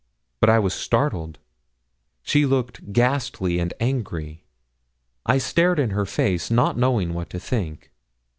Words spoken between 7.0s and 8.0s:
what to think.